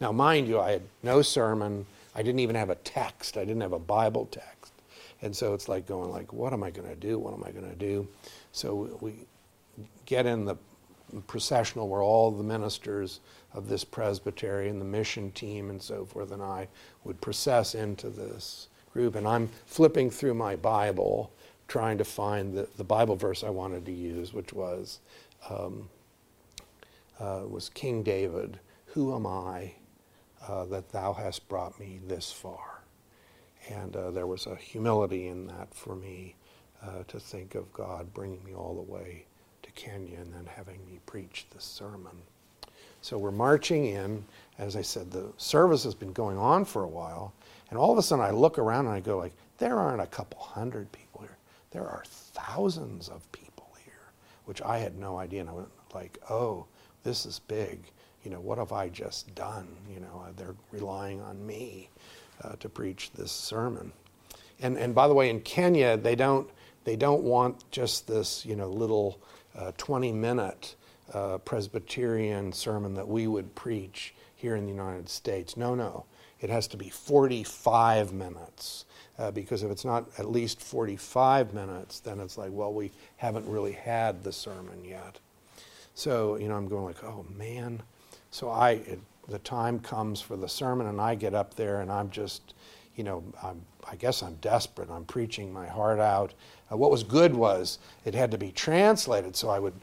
Now, 0.00 0.12
mind 0.12 0.46
you, 0.46 0.60
I 0.60 0.72
had 0.72 0.82
no 1.02 1.22
sermon. 1.22 1.86
I 2.14 2.22
didn't 2.22 2.40
even 2.40 2.56
have 2.56 2.70
a 2.70 2.76
text. 2.76 3.36
I 3.36 3.44
didn't 3.44 3.62
have 3.62 3.72
a 3.72 3.78
Bible 3.78 4.26
text. 4.30 4.72
And 5.22 5.34
so 5.34 5.54
it's 5.54 5.68
like 5.68 5.86
going 5.86 6.10
like, 6.10 6.32
what 6.32 6.52
am 6.52 6.62
I 6.62 6.70
going 6.70 6.88
to 6.88 6.96
do? 6.96 7.18
What 7.18 7.34
am 7.34 7.42
I 7.44 7.50
going 7.50 7.68
to 7.68 7.76
do? 7.76 8.06
So 8.52 8.98
we 9.00 9.14
get 10.06 10.26
in 10.26 10.44
the 10.44 10.56
processional 11.26 11.88
where 11.88 12.02
all 12.02 12.30
the 12.30 12.44
ministers 12.44 13.20
of 13.54 13.68
this 13.68 13.82
presbytery 13.82 14.68
and 14.68 14.80
the 14.80 14.84
mission 14.84 15.30
team 15.32 15.70
and 15.70 15.80
so 15.80 16.04
forth 16.04 16.32
and 16.32 16.42
I 16.42 16.68
would 17.04 17.20
process 17.20 17.74
into 17.74 18.10
this 18.10 18.68
group. 18.92 19.16
And 19.16 19.26
I'm 19.26 19.48
flipping 19.66 20.10
through 20.10 20.34
my 20.34 20.54
Bible 20.54 21.32
trying 21.66 21.98
to 21.98 22.04
find 22.04 22.54
the, 22.54 22.68
the 22.76 22.84
Bible 22.84 23.16
verse 23.16 23.42
I 23.42 23.50
wanted 23.50 23.84
to 23.86 23.92
use, 23.92 24.32
which 24.32 24.52
was, 24.52 25.00
um, 25.50 25.88
uh, 27.18 27.42
was 27.48 27.68
King 27.70 28.02
David, 28.02 28.58
Who 28.86 29.14
am 29.14 29.26
I 29.26 29.72
uh, 30.46 30.64
that 30.66 30.90
thou 30.90 31.12
hast 31.12 31.48
brought 31.48 31.78
me 31.78 32.00
this 32.06 32.30
far. 32.30 32.82
And 33.68 33.94
uh, 33.96 34.10
there 34.10 34.26
was 34.26 34.46
a 34.46 34.56
humility 34.56 35.28
in 35.28 35.46
that 35.48 35.74
for 35.74 35.94
me 35.94 36.36
uh, 36.82 37.02
to 37.08 37.18
think 37.18 37.54
of 37.54 37.72
God 37.72 38.12
bringing 38.14 38.42
me 38.44 38.54
all 38.54 38.74
the 38.74 38.92
way 38.92 39.24
to 39.62 39.70
Kenya 39.72 40.18
and 40.18 40.32
then 40.32 40.46
having 40.46 40.84
me 40.86 41.00
preach 41.06 41.46
this 41.52 41.64
sermon. 41.64 42.16
So 43.00 43.18
we're 43.18 43.30
marching 43.30 43.86
in. 43.86 44.24
As 44.58 44.76
I 44.76 44.82
said, 44.82 45.10
the 45.10 45.32
service 45.36 45.84
has 45.84 45.94
been 45.94 46.12
going 46.12 46.38
on 46.38 46.64
for 46.64 46.82
a 46.82 46.88
while. 46.88 47.32
And 47.70 47.78
all 47.78 47.92
of 47.92 47.98
a 47.98 48.02
sudden 48.02 48.24
I 48.24 48.30
look 48.30 48.58
around 48.58 48.86
and 48.86 48.94
I 48.94 49.00
go 49.00 49.18
like, 49.18 49.34
there 49.58 49.78
aren't 49.78 50.00
a 50.00 50.06
couple 50.06 50.40
hundred 50.40 50.90
people 50.92 51.20
here. 51.20 51.36
There 51.70 51.86
are 51.86 52.04
thousands 52.06 53.08
of 53.08 53.30
people 53.32 53.68
here, 53.84 54.12
which 54.46 54.62
I 54.62 54.78
had 54.78 54.96
no 54.96 55.18
idea. 55.18 55.40
And 55.40 55.50
I 55.50 55.52
went 55.52 55.68
like, 55.94 56.18
oh, 56.30 56.66
this 57.02 57.26
is 57.26 57.40
big 57.40 57.80
you 58.24 58.30
know, 58.30 58.40
what 58.40 58.58
have 58.58 58.72
I 58.72 58.88
just 58.88 59.34
done? 59.34 59.68
You 59.92 60.00
know, 60.00 60.24
uh, 60.24 60.32
they're 60.36 60.54
relying 60.72 61.20
on 61.20 61.44
me 61.46 61.88
uh, 62.42 62.56
to 62.60 62.68
preach 62.68 63.10
this 63.12 63.32
sermon. 63.32 63.92
And, 64.60 64.76
and 64.76 64.94
by 64.94 65.08
the 65.08 65.14
way, 65.14 65.30
in 65.30 65.40
Kenya, 65.40 65.96
they 65.96 66.16
don't, 66.16 66.48
they 66.84 66.96
don't 66.96 67.22
want 67.22 67.70
just 67.70 68.06
this, 68.06 68.44
you 68.44 68.56
know, 68.56 68.68
little 68.68 69.20
uh, 69.56 69.72
20 69.76 70.12
minute 70.12 70.74
uh, 71.12 71.38
Presbyterian 71.38 72.52
sermon 72.52 72.94
that 72.94 73.08
we 73.08 73.26
would 73.26 73.54
preach 73.54 74.14
here 74.36 74.56
in 74.56 74.64
the 74.64 74.72
United 74.72 75.08
States. 75.08 75.56
No, 75.56 75.74
no. 75.74 76.04
It 76.40 76.50
has 76.50 76.68
to 76.68 76.76
be 76.76 76.88
45 76.88 78.12
minutes. 78.12 78.84
Uh, 79.18 79.32
because 79.32 79.64
if 79.64 79.70
it's 79.70 79.84
not 79.84 80.08
at 80.16 80.30
least 80.30 80.60
45 80.60 81.52
minutes, 81.52 81.98
then 82.00 82.20
it's 82.20 82.38
like, 82.38 82.50
well, 82.52 82.72
we 82.72 82.92
haven't 83.16 83.48
really 83.48 83.72
had 83.72 84.22
the 84.22 84.32
sermon 84.32 84.84
yet. 84.84 85.18
So, 85.94 86.36
you 86.36 86.46
know, 86.46 86.54
I'm 86.54 86.68
going 86.68 86.84
like, 86.84 87.02
oh 87.02 87.26
man, 87.36 87.82
so 88.30 88.50
I, 88.50 88.70
it, 88.72 89.00
the 89.28 89.38
time 89.40 89.78
comes 89.80 90.20
for 90.20 90.36
the 90.36 90.48
sermon, 90.48 90.86
and 90.86 91.00
I 91.00 91.14
get 91.14 91.34
up 91.34 91.54
there, 91.54 91.80
and 91.80 91.90
I'm 91.90 92.10
just, 92.10 92.54
you 92.96 93.04
know, 93.04 93.22
I'm, 93.42 93.60
i 93.90 93.96
guess 93.96 94.22
I'm 94.22 94.34
desperate. 94.36 94.90
I'm 94.90 95.04
preaching 95.04 95.52
my 95.52 95.66
heart 95.66 95.98
out. 95.98 96.34
Uh, 96.70 96.76
what 96.76 96.90
was 96.90 97.02
good 97.02 97.34
was 97.34 97.78
it 98.04 98.14
had 98.14 98.30
to 98.30 98.38
be 98.38 98.50
translated, 98.52 99.36
so 99.36 99.48
I 99.48 99.58
would 99.58 99.74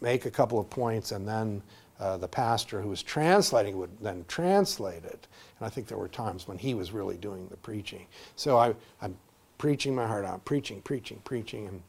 make 0.00 0.26
a 0.26 0.30
couple 0.30 0.58
of 0.58 0.68
points, 0.70 1.12
and 1.12 1.26
then 1.26 1.62
uh, 2.00 2.16
the 2.16 2.28
pastor 2.28 2.80
who 2.80 2.88
was 2.88 3.02
translating 3.02 3.78
would 3.78 3.96
then 4.00 4.24
translate 4.28 5.04
it. 5.04 5.26
And 5.58 5.66
I 5.66 5.70
think 5.70 5.86
there 5.86 5.98
were 5.98 6.08
times 6.08 6.48
when 6.48 6.58
he 6.58 6.74
was 6.74 6.92
really 6.92 7.16
doing 7.16 7.46
the 7.48 7.56
preaching. 7.58 8.06
So 8.36 8.58
I, 8.58 8.74
I'm 9.00 9.16
preaching 9.58 9.94
my 9.94 10.06
heart 10.06 10.24
out, 10.24 10.44
preaching, 10.44 10.82
preaching, 10.82 11.20
preaching, 11.24 11.68
and 11.68 11.82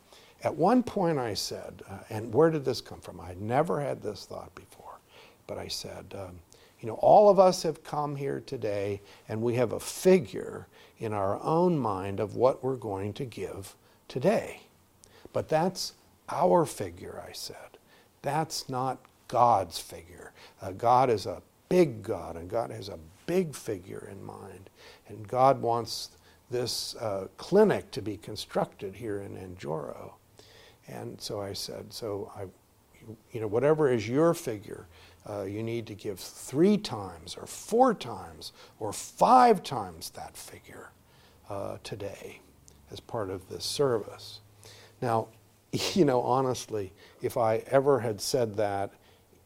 at 0.44 0.56
one 0.56 0.84
point 0.84 1.18
I 1.18 1.34
said, 1.34 1.82
uh, 1.90 1.98
and 2.10 2.34
where 2.34 2.52
did 2.52 2.64
this 2.64 2.80
come 2.80 3.02
from? 3.02 3.20
I 3.20 3.36
never 3.40 3.82
had 3.82 4.02
this 4.02 4.26
thought 4.26 4.54
before. 4.54 4.85
But 5.48 5.58
I 5.58 5.68
said, 5.68 6.16
um, 6.18 6.40
you 6.80 6.88
know, 6.88 6.96
all 6.96 7.30
of 7.30 7.40
us 7.40 7.64
have 7.64 7.84
come 7.84 8.16
here 8.16 8.42
today 8.46 9.02
and 9.28 9.42
we 9.42 9.56
have 9.56 9.74
a 9.74 9.80
figure 9.80 10.68
in 11.00 11.14
our 11.14 11.42
own 11.42 11.78
mind 11.78 12.20
of 12.20 12.36
what 12.36 12.64
we're 12.64 12.76
going 12.76 13.14
to 13.14 13.26
give 13.26 13.76
today. 14.08 14.62
But 15.34 15.50
that's 15.50 15.94
our 16.30 16.66
figure, 16.66 17.24
I 17.28 17.34
said. 17.34 17.78
That's 18.22 18.70
not 18.70 19.00
God's 19.28 19.80
figure. 19.80 20.32
Uh, 20.62 20.72
God 20.72 21.10
is 21.10 21.26
a 21.26 21.42
big 21.70 22.04
God, 22.04 22.36
and 22.36 22.50
God 22.50 22.72
has 22.72 22.90
a 22.90 23.00
big 23.26 23.56
figure 23.56 24.08
in 24.12 24.24
mind. 24.24 24.70
And 25.08 25.28
God 25.28 25.62
wants 25.62 26.12
this 26.50 26.96
uh, 26.96 27.28
clinic 27.38 27.92
to 27.92 28.02
be 28.02 28.18
constructed 28.18 28.96
here 28.96 29.22
in 29.22 29.36
Njoro. 29.36 30.14
And 30.88 31.20
so 31.20 31.42
I 31.42 31.54
said, 31.54 31.92
so 31.92 32.32
I, 32.36 32.44
you 33.32 33.42
know, 33.42 33.48
whatever 33.48 33.92
is 33.92 34.08
your 34.08 34.34
figure, 34.34 34.88
uh, 35.30 35.44
you 35.44 35.64
need 35.64 35.88
to 35.88 35.96
give 35.96 36.20
three 36.20 36.78
times 36.78 37.36
or 37.36 37.46
four 37.46 37.94
times 37.94 38.52
or 38.80 38.94
five 38.94 39.64
times 39.64 40.12
that 40.12 40.38
figure 40.38 40.92
uh, 41.50 41.78
today 41.84 42.40
as 42.92 43.00
part 43.00 43.30
of 43.30 43.50
this 43.50 43.66
service. 43.66 44.42
Now, 45.02 45.28
you 45.94 46.06
know, 46.06 46.22
honestly, 46.22 46.94
if 47.22 47.38
I 47.38 47.58
ever 47.68 48.00
had 48.00 48.22
said 48.22 48.56
that 48.58 48.92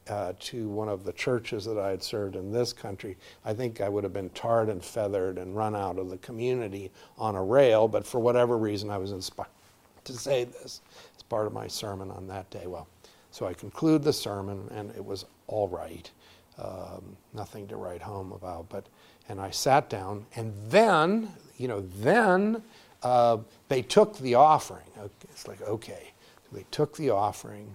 uh, 0.08 0.34
to 0.40 0.68
one 0.70 0.90
of 0.90 1.04
the 1.04 1.14
churches 1.14 1.66
that 1.66 1.78
I 1.78 1.90
had 1.90 2.02
served 2.02 2.36
in 2.36 2.52
this 2.52 2.74
country, 2.74 3.16
I 3.46 3.54
think 3.54 3.80
I 3.80 3.90
would 3.90 4.04
have 4.04 4.14
been 4.14 4.32
tarred 4.32 4.70
and 4.70 4.84
feathered 4.84 5.38
and 5.38 5.56
run 5.56 5.76
out 5.76 6.00
of 6.00 6.10
the 6.10 6.18
community 6.18 6.92
on 7.18 7.36
a 7.36 7.44
rail. 7.44 7.88
But 7.88 8.06
for 8.06 8.20
whatever 8.20 8.58
reason, 8.58 8.90
I 8.90 8.98
was 8.98 9.12
inspired 9.12 9.50
to 10.06 10.14
say 10.14 10.46
this 10.46 10.82
as 11.16 11.24
part 11.24 11.48
of 11.48 11.54
my 11.54 11.68
sermon 11.68 12.10
on 12.12 12.28
that 12.28 12.50
day. 12.50 12.66
Well, 12.66 12.88
so 13.32 13.46
I 13.46 13.54
conclude 13.54 14.04
the 14.04 14.14
sermon, 14.14 14.68
and 14.72 14.92
it 14.96 15.04
was 15.04 15.26
all 15.48 15.68
right. 15.68 16.10
Um, 16.58 17.16
nothing 17.34 17.68
to 17.68 17.78
write 17.78 18.02
home 18.02 18.32
about. 18.32 18.70
But 18.70 18.88
and 19.28 19.40
I 19.40 19.52
sat 19.52 19.90
down, 19.90 20.26
and 20.36 20.54
then 20.70 21.30
you 21.58 21.68
know 21.68 21.82
then 21.82 22.64
uh, 23.04 23.38
they 23.68 23.82
took 23.82 24.18
the 24.18 24.36
offering. 24.36 24.88
It's 25.24 25.48
like 25.48 25.62
okay, 25.62 26.12
they 26.52 26.66
took 26.72 26.98
the 26.98 27.12
offering, 27.12 27.72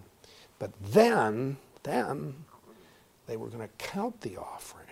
but 0.59 0.73
then 0.83 1.57
then 1.83 2.35
they 3.27 3.37
were 3.37 3.49
going 3.49 3.67
to 3.67 3.75
count 3.79 4.21
the 4.21 4.37
offering. 4.37 4.85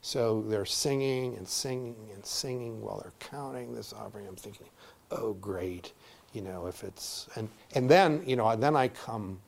So 0.00 0.42
they're 0.42 0.64
singing 0.64 1.36
and 1.36 1.46
singing 1.46 2.08
and 2.14 2.24
singing 2.24 2.80
while 2.80 3.00
they're 3.00 3.12
counting 3.18 3.74
this 3.74 3.92
offering. 3.92 4.26
I'm 4.26 4.36
thinking, 4.36 4.68
oh 5.10 5.34
great, 5.34 5.92
you 6.32 6.40
know 6.40 6.66
if 6.66 6.82
it's 6.82 7.28
and 7.36 7.48
and 7.74 7.90
then 7.90 8.22
you 8.26 8.36
know 8.36 8.56
then 8.56 8.74
I 8.74 8.88
come 8.88 9.38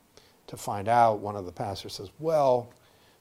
to 0.51 0.57
find 0.57 0.89
out, 0.89 1.19
one 1.19 1.37
of 1.37 1.45
the 1.45 1.51
pastors 1.51 1.93
says, 1.93 2.09
Well, 2.19 2.69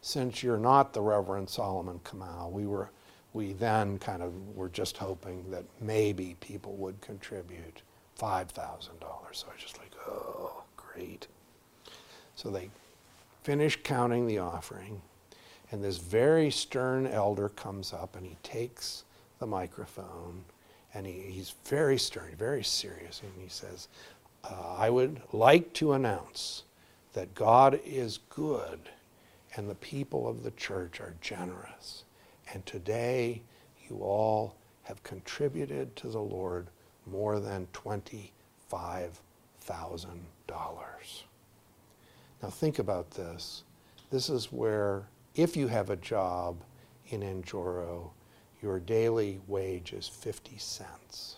since 0.03 0.43
you're 0.43 0.59
not 0.59 0.93
the 0.93 1.01
Reverend 1.01 1.49
Solomon 1.49 2.01
Kamau, 2.05 2.51
we 2.51 2.67
were 2.67 2.91
we 3.33 3.53
then 3.53 3.97
kind 4.01 4.21
of 4.21 4.57
were 4.57 4.69
just 4.69 4.97
hoping 4.97 5.49
that 5.53 5.63
maybe 5.81 6.37
people 6.41 6.75
would 6.75 7.01
contribute 7.01 7.83
$5,000. 8.19 8.51
So 9.31 9.47
I 9.49 9.53
was 9.53 9.63
just 9.63 9.79
like, 9.79 9.93
oh, 10.09 10.65
great. 10.77 11.29
So 12.35 12.51
they 12.51 12.71
finished 13.45 13.85
counting 13.85 14.27
the 14.27 14.39
offering, 14.39 15.01
and 15.71 15.85
this 15.85 15.99
very 15.99 16.51
stern 16.51 17.07
elder 17.07 17.51
comes 17.51 17.93
up 17.93 18.17
and 18.17 18.27
he 18.27 18.37
takes 18.43 19.05
the 19.39 19.47
microphone 19.47 20.43
and 20.93 21.07
he, 21.07 21.13
he's 21.13 21.55
very 21.67 21.99
stern, 21.99 22.35
very 22.37 22.65
serious, 22.65 23.23
and 23.23 23.31
he 23.41 23.49
says, 23.49 23.87
uh, 24.43 24.75
I 24.77 24.91
would 24.91 25.21
like 25.33 25.73
to 25.75 25.93
announce 25.93 26.65
that 27.13 27.35
God 27.35 27.81
is 27.85 28.19
good 28.29 28.81
and 29.57 29.69
the 29.69 29.75
people 29.77 30.29
of 30.29 30.43
the 30.43 30.53
church 30.53 31.01
are 31.01 31.15
generous. 31.21 32.05
And 32.53 32.65
today, 32.67 33.43
you 33.89 33.99
all 33.99 34.57
have 34.83 35.03
contributed 35.03 35.95
to 35.97 36.09
the 36.09 36.21
Lord 36.21 36.69
more 37.07 37.41
than 37.41 37.67
$25,000. 37.73 38.31
Now, 42.43 42.49
think 42.49 42.79
about 42.79 43.11
this. 43.11 43.65
This 44.11 44.31
is 44.31 44.53
where, 44.53 45.09
if 45.35 45.57
you 45.57 45.69
have 45.69 45.91
a 45.91 45.97
job 45.97 46.63
in 47.09 47.21
Njoro, 47.21 48.11
your 48.63 48.81
daily 48.81 49.41
wage 49.47 49.93
is 49.93 50.09
50 50.09 50.59
cents. 50.59 51.37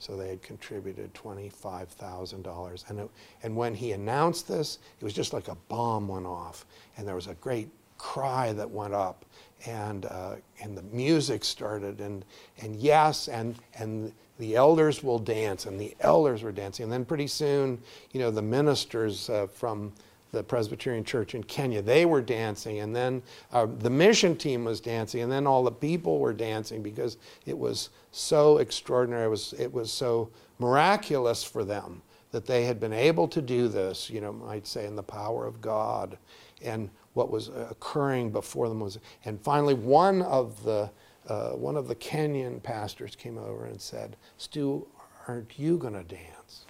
So 0.00 0.16
they 0.16 0.28
had 0.28 0.42
contributed 0.42 1.12
$25,000. 1.12 2.90
And, 2.90 3.08
and 3.42 3.54
when 3.54 3.74
he 3.74 3.92
announced 3.92 4.48
this, 4.48 4.78
it 4.98 5.04
was 5.04 5.12
just 5.12 5.34
like 5.34 5.48
a 5.48 5.54
bomb 5.68 6.08
went 6.08 6.26
off. 6.26 6.64
And 6.96 7.06
there 7.06 7.14
was 7.14 7.26
a 7.26 7.34
great 7.34 7.68
cry 7.98 8.54
that 8.54 8.68
went 8.68 8.94
up. 8.94 9.26
And, 9.66 10.06
uh, 10.06 10.36
and 10.62 10.76
the 10.76 10.82
music 10.84 11.44
started. 11.44 12.00
And, 12.00 12.24
and 12.62 12.74
yes, 12.76 13.28
and, 13.28 13.56
and 13.74 14.10
the 14.38 14.56
elders 14.56 15.02
will 15.02 15.18
dance. 15.18 15.66
And 15.66 15.78
the 15.78 15.94
elders 16.00 16.42
were 16.42 16.52
dancing. 16.52 16.84
And 16.84 16.92
then 16.92 17.04
pretty 17.04 17.26
soon, 17.26 17.78
you 18.12 18.20
know, 18.20 18.30
the 18.30 18.40
ministers 18.40 19.28
uh, 19.28 19.48
from 19.48 19.92
the 20.32 20.42
Presbyterian 20.42 21.04
Church 21.04 21.34
in 21.34 21.42
Kenya. 21.42 21.82
They 21.82 22.06
were 22.06 22.22
dancing, 22.22 22.80
and 22.80 22.94
then 22.94 23.22
uh, 23.52 23.66
the 23.78 23.90
mission 23.90 24.36
team 24.36 24.64
was 24.64 24.80
dancing, 24.80 25.22
and 25.22 25.32
then 25.32 25.46
all 25.46 25.64
the 25.64 25.72
people 25.72 26.18
were 26.18 26.32
dancing 26.32 26.82
because 26.82 27.16
it 27.46 27.58
was 27.58 27.90
so 28.12 28.58
extraordinary. 28.58 29.24
It 29.24 29.30
was, 29.30 29.52
it 29.54 29.72
was 29.72 29.92
so 29.92 30.30
miraculous 30.58 31.42
for 31.42 31.64
them 31.64 32.02
that 32.30 32.46
they 32.46 32.64
had 32.64 32.78
been 32.78 32.92
able 32.92 33.26
to 33.28 33.42
do 33.42 33.68
this, 33.68 34.08
you 34.08 34.20
know, 34.20 34.32
might 34.32 34.66
say, 34.66 34.86
in 34.86 34.94
the 34.94 35.02
power 35.02 35.46
of 35.46 35.60
God. 35.60 36.16
And 36.62 36.90
what 37.14 37.30
was 37.30 37.48
occurring 37.48 38.30
before 38.30 38.68
them 38.68 38.80
was, 38.80 38.98
and 39.24 39.40
finally, 39.40 39.74
one 39.74 40.22
of 40.22 40.62
the 40.62 40.90
uh, 41.28 41.50
one 41.50 41.76
of 41.76 41.86
the 41.86 41.94
Kenyan 41.94 42.62
pastors 42.62 43.14
came 43.14 43.36
over 43.38 43.66
and 43.66 43.80
said, 43.80 44.16
"Stu, 44.38 44.86
aren't 45.28 45.58
you 45.58 45.76
going 45.76 45.94
to 45.94 46.02
dance?" 46.02 46.66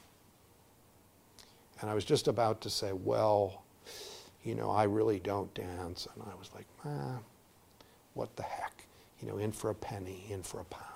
And 1.80 1.90
I 1.90 1.94
was 1.94 2.04
just 2.04 2.28
about 2.28 2.60
to 2.62 2.70
say, 2.70 2.92
well, 2.92 3.62
you 4.44 4.54
know, 4.54 4.70
I 4.70 4.84
really 4.84 5.18
don't 5.18 5.52
dance. 5.54 6.06
And 6.14 6.24
I 6.24 6.34
was 6.38 6.50
like, 6.54 6.66
ah, 6.84 7.18
what 8.14 8.34
the 8.36 8.42
heck? 8.42 8.84
You 9.20 9.28
know, 9.28 9.38
in 9.38 9.52
for 9.52 9.70
a 9.70 9.74
penny, 9.74 10.24
in 10.30 10.42
for 10.42 10.60
a 10.60 10.64
pound. 10.64 10.86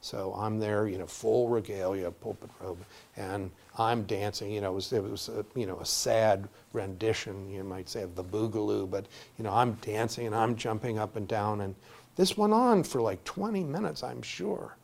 So 0.00 0.34
I'm 0.38 0.60
there, 0.60 0.86
you 0.86 0.98
know, 0.98 1.06
full 1.06 1.48
regalia, 1.48 2.10
pulpit 2.10 2.50
robe, 2.60 2.78
and 3.16 3.50
I'm 3.76 4.04
dancing. 4.04 4.52
You 4.52 4.60
know, 4.60 4.70
it 4.70 4.74
was, 4.74 4.92
it 4.92 5.02
was 5.02 5.28
a, 5.28 5.44
you 5.58 5.66
know, 5.66 5.78
a 5.80 5.84
sad 5.86 6.48
rendition, 6.72 7.50
you 7.50 7.64
might 7.64 7.88
say, 7.88 8.02
of 8.02 8.14
the 8.14 8.22
Boogaloo, 8.22 8.88
but, 8.88 9.06
you 9.36 9.44
know, 9.44 9.52
I'm 9.52 9.72
dancing 9.74 10.26
and 10.26 10.34
I'm 10.34 10.54
jumping 10.54 10.98
up 10.98 11.16
and 11.16 11.26
down. 11.26 11.62
And 11.62 11.74
this 12.14 12.36
went 12.36 12.52
on 12.52 12.84
for 12.84 13.00
like 13.00 13.24
20 13.24 13.64
minutes, 13.64 14.04
I'm 14.04 14.22
sure. 14.22 14.76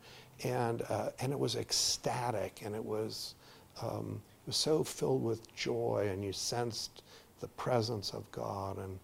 And, 0.43 0.81
uh, 0.89 1.11
and 1.19 1.31
it 1.31 1.39
was 1.39 1.55
ecstatic, 1.55 2.61
and 2.65 2.75
it 2.75 2.83
was, 2.83 3.35
um, 3.81 4.21
was 4.45 4.55
so 4.55 4.83
filled 4.83 5.23
with 5.23 5.53
joy, 5.55 6.09
and 6.11 6.23
you 6.23 6.33
sensed 6.33 7.03
the 7.39 7.47
presence 7.49 8.11
of 8.11 8.29
God, 8.31 8.77
and, 8.77 8.99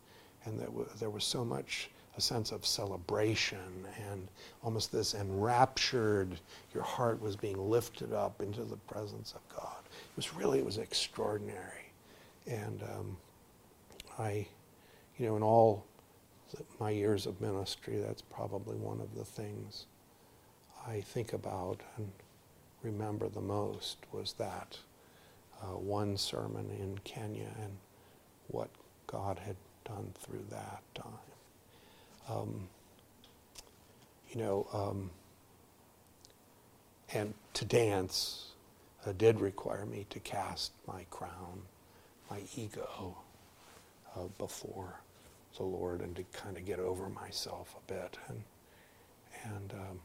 and 0.45 0.60
there, 0.60 0.67
w- 0.67 0.89
there 0.99 1.10
was 1.10 1.23
so 1.23 1.43
much 1.45 1.89
a 2.17 2.21
sense 2.21 2.52
of 2.52 2.65
celebration 2.65 3.86
and 4.12 4.28
almost 4.62 4.91
this 4.91 5.13
enraptured, 5.13 6.38
your 6.73 6.84
heart 6.84 7.21
was 7.21 7.38
being 7.38 7.69
lifted 7.69 8.12
up 8.12 8.41
into 8.41 8.63
the 8.65 8.75
presence 8.75 9.34
of 9.34 9.56
God. 9.56 9.78
It 9.86 10.17
was 10.17 10.34
really, 10.34 10.60
it 10.60 10.65
was 10.65 10.80
extraordinary. 10.80 11.93
And 12.45 12.84
um, 12.84 13.17
I, 14.17 14.45
you 15.17 15.28
know, 15.28 15.38
in 15.38 15.43
all 15.43 15.86
my 16.80 16.89
years 16.89 17.25
of 17.25 17.39
ministry, 17.39 17.97
that's 18.06 18.21
probably 18.21 18.75
one 18.75 18.99
of 18.99 19.15
the 19.15 19.23
things 19.23 19.86
I 20.86 20.99
think 21.02 21.32
about 21.32 21.80
and 21.95 22.12
remember 22.84 23.30
the 23.30 23.41
most 23.41 23.97
was 24.12 24.34
that 24.34 24.78
uh, 25.62 25.78
one 25.78 26.17
sermon 26.17 26.69
in 26.80 26.98
Kenya 27.04 27.50
and 27.62 27.72
what 28.48 28.69
God 29.08 29.39
had 29.39 29.56
done 29.86 30.12
through 30.19 30.45
that 30.50 30.82
time. 30.95 31.13
Um, 32.30 32.67
you 34.30 34.39
know, 34.39 34.67
um, 34.72 35.10
and 37.13 37.34
to 37.56 37.65
dance 37.65 38.50
uh, 39.06 39.13
did 39.17 39.39
require 39.39 39.86
me 39.86 40.06
to 40.10 40.19
cast 40.19 40.72
my 40.88 41.06
crown, 41.10 41.62
my 42.30 42.41
ego 42.56 43.17
uh, 44.15 44.28
before 44.38 45.00
the 45.58 45.63
Lord 45.63 46.02
and 46.02 46.15
to 46.15 46.24
kind 46.32 46.58
of 46.58 46.65
get 46.65 46.80
over 46.80 47.10
myself 47.10 47.76
a 47.76 47.91
bit. 47.91 48.17
And, 48.28 48.43
and 49.43 49.74
um, 49.74 50.00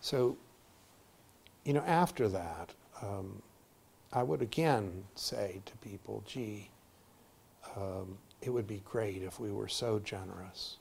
so, 0.00 0.36
you 1.64 1.72
know, 1.72 1.82
after 1.86 2.28
that, 2.28 2.70
um, 3.02 3.42
I 4.12 4.22
would 4.22 4.42
again 4.42 5.04
say 5.14 5.60
to 5.66 5.76
people, 5.88 6.22
gee, 6.26 6.70
um, 7.76 8.18
it 8.42 8.50
would 8.50 8.66
be 8.66 8.82
great 8.84 9.22
if 9.22 9.38
we 9.38 9.52
were 9.52 9.68
so 9.68 9.98
generous 9.98 10.76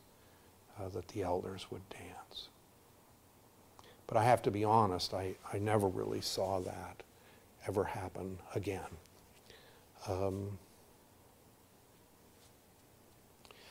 uh, 0.80 0.89
that 0.89 1.10
the 1.10 1.24
elders 1.24 1.68
would 1.70 1.88
dance. 1.89 2.48
But 4.08 4.18
I 4.18 4.24
have 4.24 4.42
to 4.44 4.52
be 4.52 4.63
honest, 4.63 5.13
I, 5.13 5.36
I 5.54 5.60
never 5.60 5.88
really 5.88 6.22
saw 6.22 6.60
that 6.62 7.04
ever 7.68 7.84
happen 7.84 8.39
again. 8.56 8.98
Um, 10.08 10.58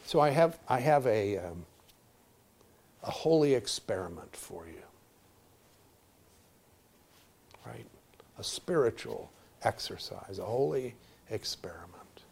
so 0.05 0.21
I 0.21 0.31
have, 0.31 0.59
I 0.69 0.79
have 0.81 1.07
a, 1.07 1.39
um, 1.39 1.67
a 3.03 3.11
holy 3.11 3.55
experiment 3.55 4.37
for 4.37 4.67
you. 4.67 4.83
Right? 7.69 7.87
a 8.39 8.45
spiritual 8.45 9.31
exercise, 9.63 10.39
a 10.39 10.45
holy 10.45 10.95
experiment. 11.31 12.23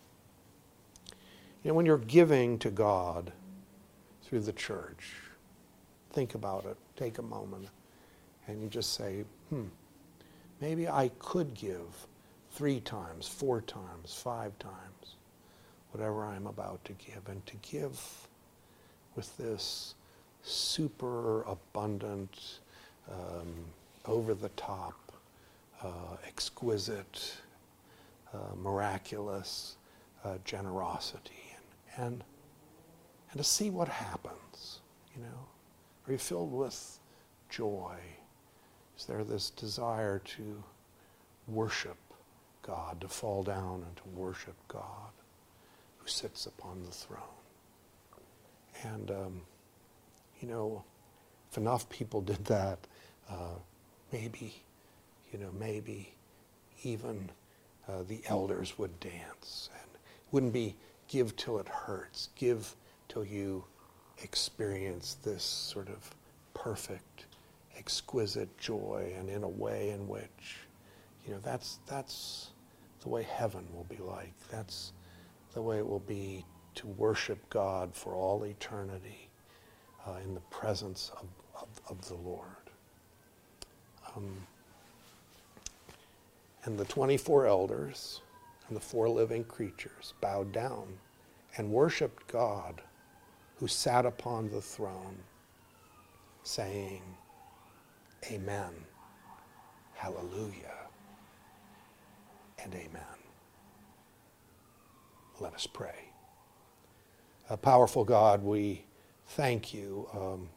You 1.62 1.70
know, 1.70 1.75
when 1.75 1.85
you're 1.85 1.99
giving 1.99 2.59
to 2.61 2.70
God 2.70 3.33
through 4.22 4.40
the 4.40 4.53
church, 4.53 5.14
think 6.12 6.35
about 6.35 6.64
it, 6.64 6.77
take 6.96 7.18
a 7.18 7.22
moment, 7.22 7.68
and 8.46 8.62
you 8.62 8.68
just 8.68 8.94
say, 8.94 9.25
hmm, 9.51 9.64
maybe 10.61 10.88
I 10.88 11.11
could 11.18 11.55
give 11.55 12.07
three 12.53 12.81
times, 12.81 13.27
four 13.27 13.61
times, 13.61 14.14
five 14.14 14.57
times, 14.61 15.16
whatever 15.90 16.25
I'm 16.25 16.46
about 16.46 16.85
to 16.85 16.92
give, 16.92 17.29
and 17.29 17.44
to 17.46 17.57
give 17.57 18.01
with 19.16 19.37
this 19.37 19.94
super 20.42 21.42
abundant, 21.42 22.61
um, 23.11 23.53
over 24.07 24.35
the 24.35 24.51
top 24.51 25.06
uh, 25.83 26.17
exquisite, 26.27 27.37
uh, 28.33 28.55
miraculous 28.57 29.77
uh, 30.25 30.39
generosity, 30.45 31.55
and, 31.97 32.07
and 32.07 32.25
and 33.31 33.39
to 33.39 33.45
see 33.45 33.71
what 33.71 33.89
happens. 33.89 34.81
You 35.15 35.23
know, 35.23 35.47
are 36.07 36.12
you 36.12 36.19
filled 36.19 36.53
with 36.53 36.99
joy? 37.49 37.97
Is 38.99 39.05
there 39.07 39.25
this 39.25 39.51
desire 39.51 40.21
to 40.37 40.62
worship 41.49 41.99
God, 42.62 43.01
to 43.01 43.09
fall 43.09 43.43
down 43.43 43.85
and 43.87 43.97
to 43.97 44.03
worship 44.15 44.57
God 44.69 45.11
who 45.99 46.09
sits 46.09 46.47
upon 46.47 46.83
the 46.83 46.91
throne? 46.91 47.21
And, 48.83 49.11
um, 49.11 49.41
you 50.41 50.49
know, 50.49 50.85
if 51.51 51.59
enough 51.59 51.89
people 51.89 52.21
did 52.21 52.45
that, 52.47 52.79
uh, 53.29 53.57
maybe 54.12 54.62
you 55.37 55.44
know, 55.44 55.53
maybe 55.61 56.14
even 56.83 57.29
uh, 57.88 58.03
the 58.09 58.20
elders 58.27 58.79
would 58.79 58.99
dance 59.01 59.68
and 59.75 59.90
wouldn't 60.33 60.53
be 60.53 60.75
give 61.09 61.37
till 61.37 61.59
it 61.59 61.68
hurts, 61.68 62.31
give 62.37 62.75
till 63.09 63.25
you 63.25 63.62
experience 64.22 65.18
this 65.22 65.42
sort 65.42 65.88
of 65.88 66.11
perfect, 66.55 67.27
exquisite 67.77 68.57
joy, 68.57 69.12
and 69.18 69.29
in 69.29 69.42
a 69.42 69.49
way 69.49 69.90
in 69.90 70.09
which, 70.09 70.57
you 71.27 71.35
know, 71.35 71.40
that's 71.42 71.81
that's 71.87 72.49
the 73.03 73.09
way 73.11 73.22
heaven 73.22 73.66
will 73.75 73.87
be 73.90 73.99
like. 74.03 74.33
That's 74.51 74.92
the 75.53 75.61
way 75.61 75.79
it 75.79 75.87
will 75.87 76.01
be 76.01 76.46
to 76.77 76.87
worship 76.87 77.38
God 77.51 77.94
for 77.94 78.14
all 78.14 78.42
eternity 78.44 79.29
uh, 80.07 80.14
in 80.25 80.33
the 80.33 80.40
presence 80.40 81.11
of, 81.20 81.27
of, 81.61 81.68
of 81.90 82.09
the 82.09 82.14
Lord. 82.14 82.46
Um, 84.16 84.33
and 86.66 86.76
the 86.76 86.85
24 86.85 87.46
elders 87.46 88.20
and 88.68 88.76
the 88.76 88.81
four 88.81 89.09
living 89.09 89.44
creatures 89.44 90.14
bowed 90.20 90.52
down 90.52 90.98
and 91.57 91.70
worshiped 91.70 92.26
God 92.26 92.83
who 93.59 93.68
sat 93.68 94.05
upon 94.05 94.50
the 94.50 94.61
throne, 94.61 95.16
saying, 96.42 97.02
Amen, 98.31 98.72
Hallelujah, 99.94 100.74
and 102.62 102.74
Amen. 102.74 103.02
Let 105.40 105.55
us 105.55 105.66
pray. 105.66 106.11
A 107.48 107.57
powerful 107.57 108.05
God, 108.05 108.42
we 108.42 108.85
thank 109.29 109.72
you 109.72 110.09
um, 110.12 110.48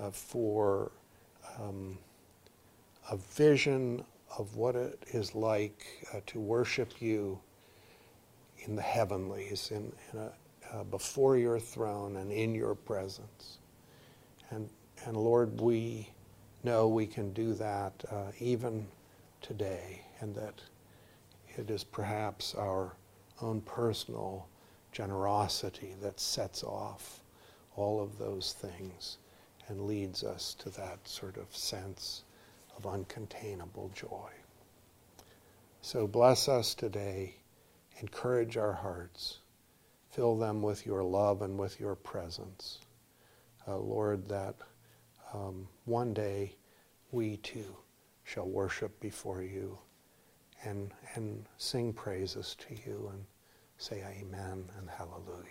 uh, 0.00 0.10
for 0.10 0.92
um, 1.58 1.98
a 3.10 3.16
vision 3.16 4.04
of 4.38 4.56
what 4.56 4.76
it 4.76 5.02
is 5.08 5.34
like 5.34 5.84
uh, 6.14 6.20
to 6.26 6.38
worship 6.38 7.00
you 7.00 7.38
in 8.58 8.76
the 8.76 8.82
heavenlies, 8.82 9.70
in, 9.70 9.92
in 10.12 10.18
a, 10.18 10.32
uh, 10.72 10.84
before 10.84 11.36
your 11.36 11.58
throne 11.58 12.16
and 12.16 12.30
in 12.30 12.54
your 12.54 12.74
presence. 12.74 13.58
And, 14.50 14.68
and 15.04 15.16
Lord, 15.16 15.60
we 15.60 16.08
know 16.62 16.88
we 16.88 17.06
can 17.06 17.32
do 17.32 17.54
that 17.54 17.92
uh, 18.10 18.32
even 18.38 18.86
today, 19.40 20.02
and 20.20 20.34
that 20.34 20.60
it 21.56 21.70
is 21.70 21.82
perhaps 21.82 22.54
our 22.54 22.94
own 23.40 23.60
personal 23.62 24.46
generosity 24.92 25.94
that 26.02 26.20
sets 26.20 26.62
off 26.62 27.20
all 27.76 28.02
of 28.02 28.18
those 28.18 28.52
things 28.52 29.18
and 29.68 29.86
leads 29.86 30.22
us 30.24 30.54
to 30.54 30.68
that 30.70 30.98
sort 31.04 31.36
of 31.36 31.54
sense 31.56 32.24
of 32.84 32.92
uncontainable 32.92 33.92
joy. 33.94 34.30
So 35.82 36.06
bless 36.06 36.48
us 36.48 36.74
today, 36.74 37.36
encourage 38.00 38.56
our 38.56 38.72
hearts, 38.72 39.38
fill 40.10 40.36
them 40.36 40.62
with 40.62 40.86
your 40.86 41.02
love 41.02 41.42
and 41.42 41.58
with 41.58 41.80
your 41.80 41.94
presence. 41.94 42.80
Uh, 43.66 43.78
Lord, 43.78 44.28
that 44.28 44.54
um, 45.32 45.68
one 45.84 46.12
day 46.12 46.54
we 47.12 47.36
too 47.38 47.76
shall 48.24 48.48
worship 48.48 48.98
before 49.00 49.42
you 49.42 49.78
and, 50.64 50.92
and 51.14 51.46
sing 51.56 51.92
praises 51.92 52.56
to 52.58 52.74
you 52.86 53.10
and 53.12 53.24
say 53.78 54.04
amen 54.20 54.64
and 54.78 54.90
hallelujah. 54.90 55.46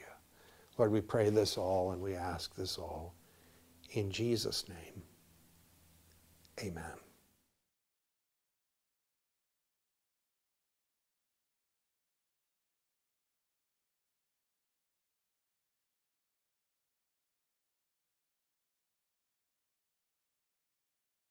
Lord, 0.78 0.92
we 0.92 1.02
pray 1.02 1.30
this 1.30 1.58
all 1.58 1.92
and 1.92 2.02
we 2.02 2.16
ask 2.16 2.56
this 2.56 2.78
all 2.78 3.14
in 3.92 4.12
Jesus' 4.12 4.70
name. 4.70 5.02
Amen. 6.62 7.09